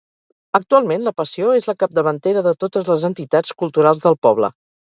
[0.59, 4.55] Actualment La Passió és la capdavantera de totes les entitats culturals del poble.